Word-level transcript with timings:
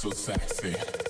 so 0.00 0.08
sexy. 0.12 1.09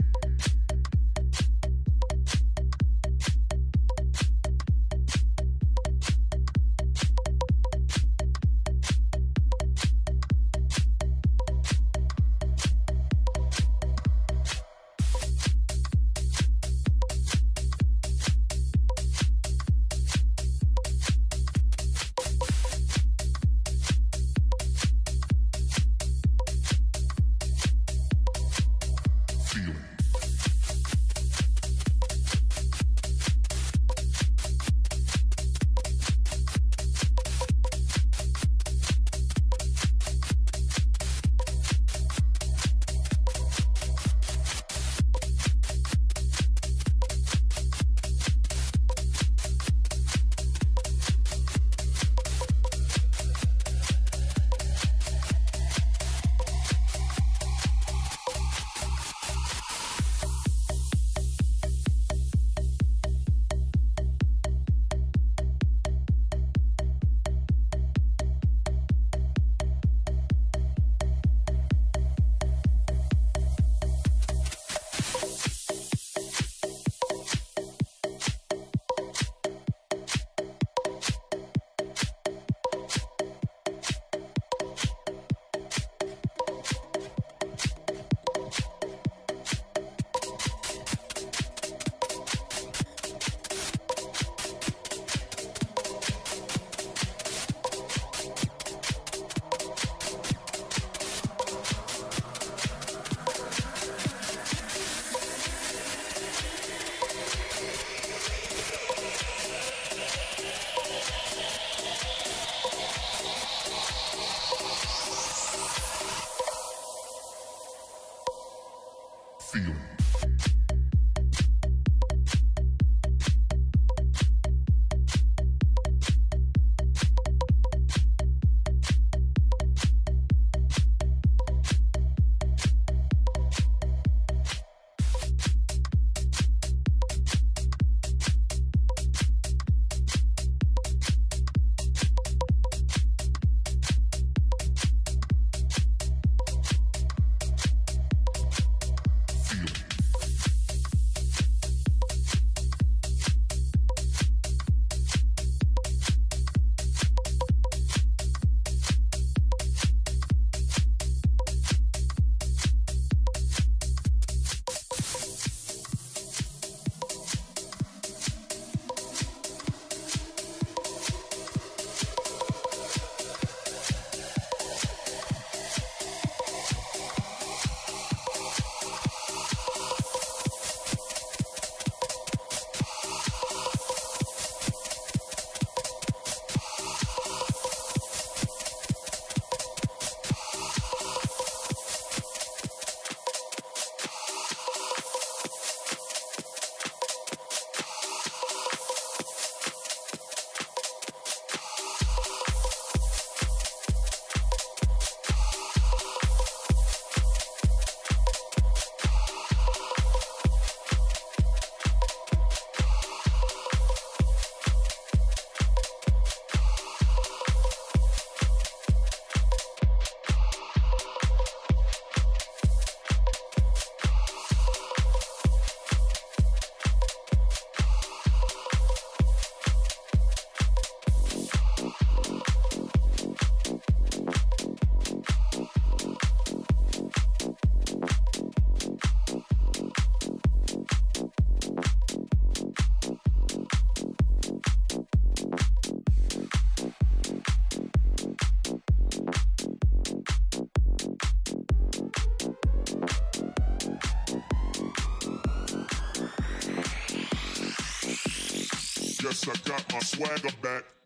swagger 259.21 259.47
I 259.47 259.53
got 259.69 259.93
my 259.93 259.99
swagger 259.99 260.49
back. 260.63 261.00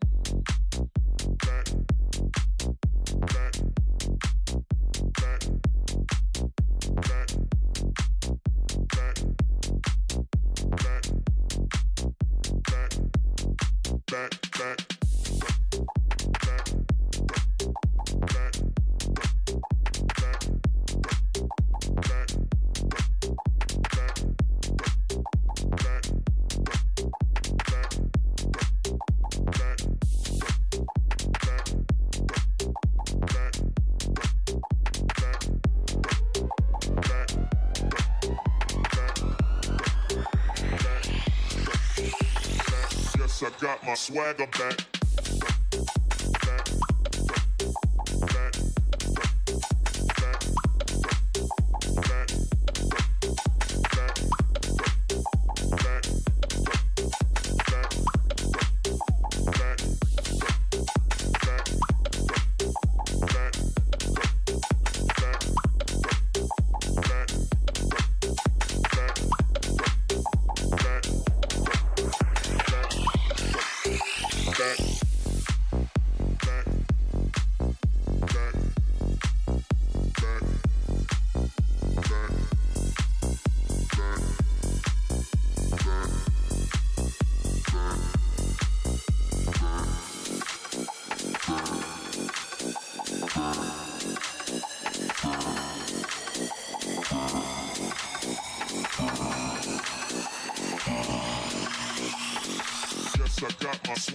Swagger 44.16 44.46
back. 44.46 44.95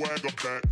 Swagger 0.01 0.31
back. 0.43 0.70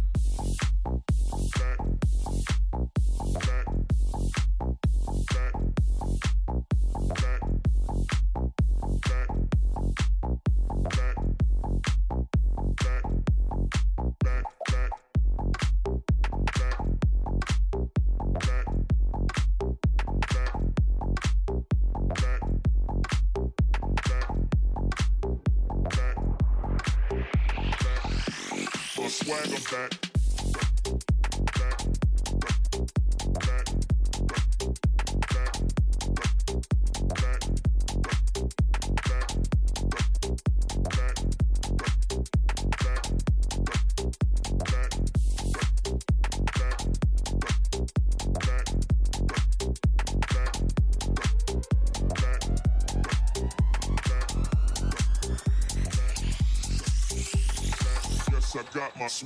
back. 29.71 30.08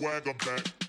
Back. 0.03 0.82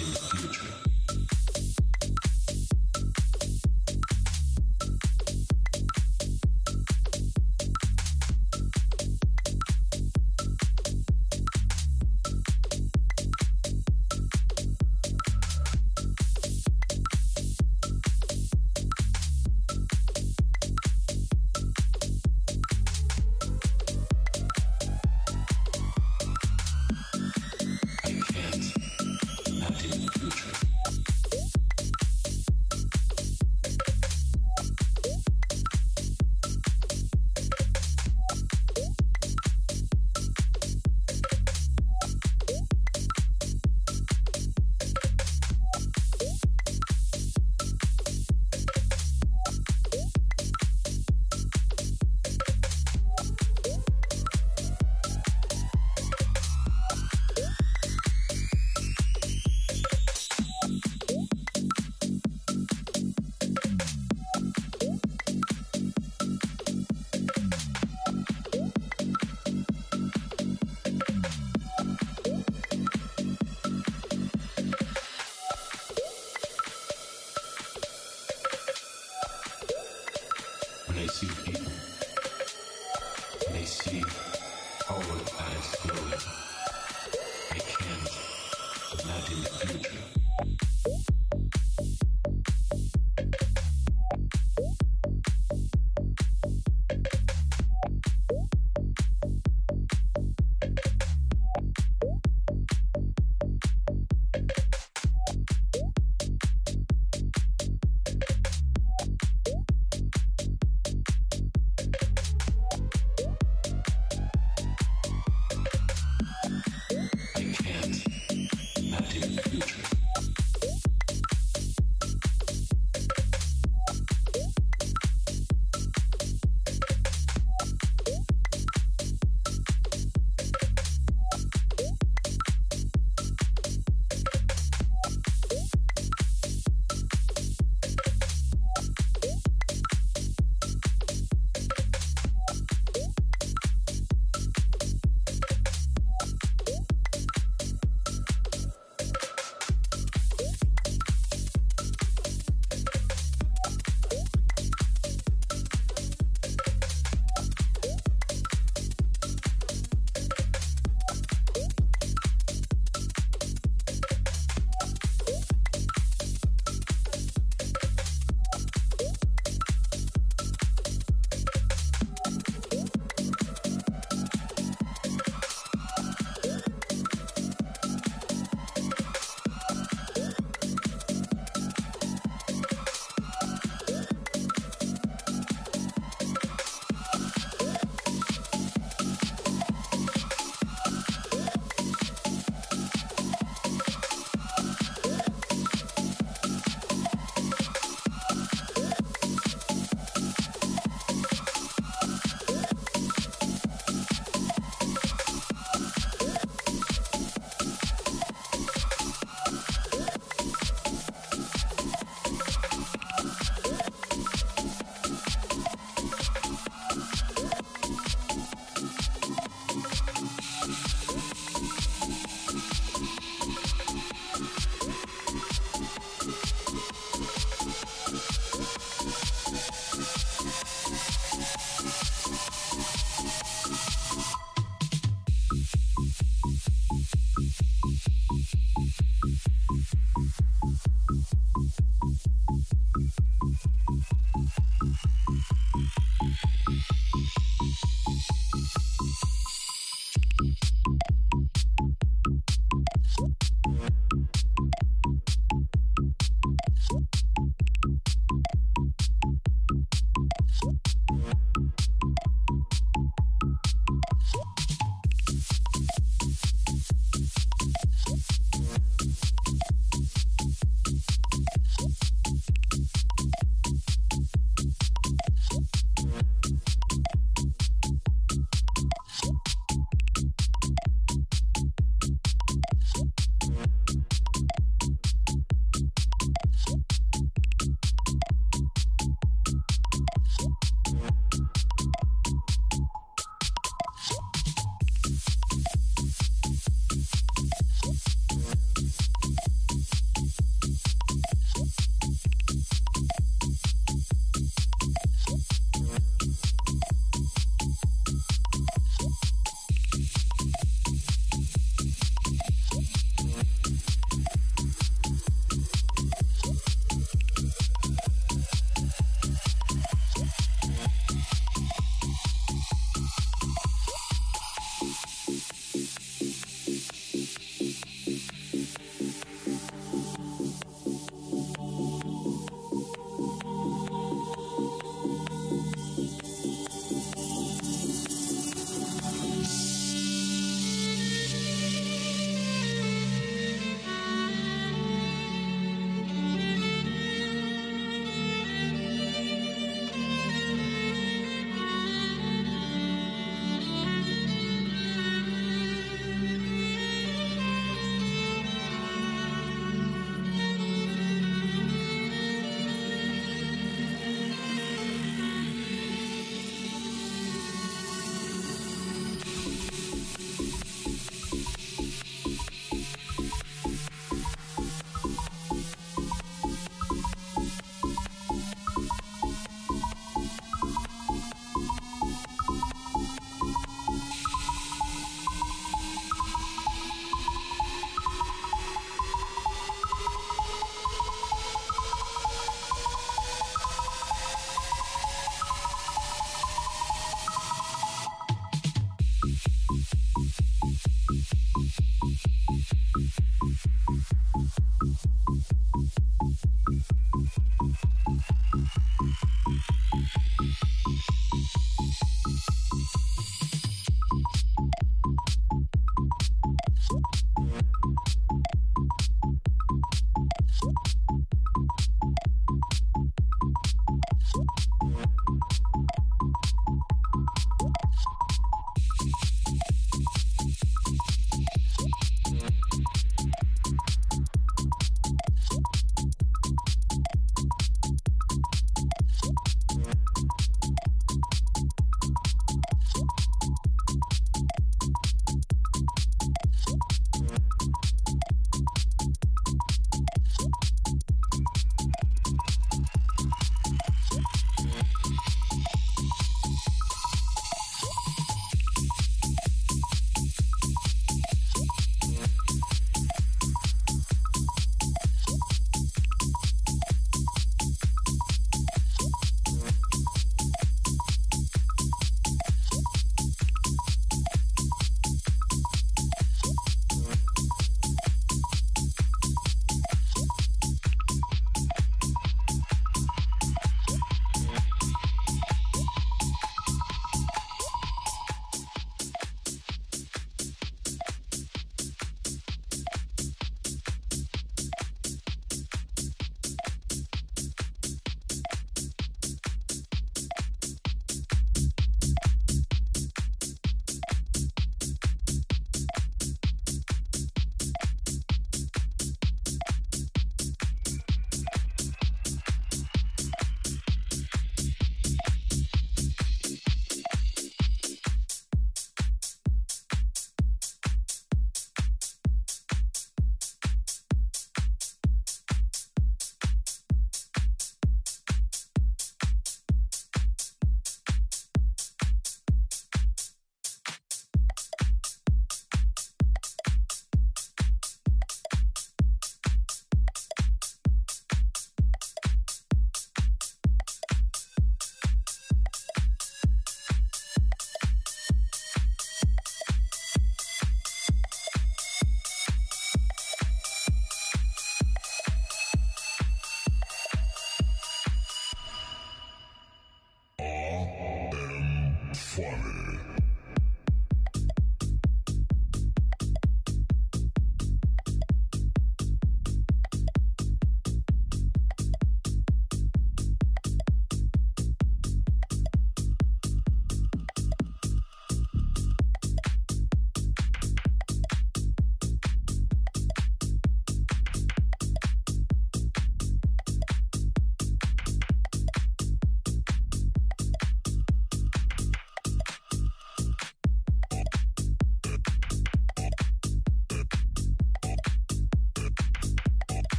Can't 0.00 0.14
the 0.14 0.36
future. 0.36 0.89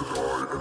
Live. 0.00 0.54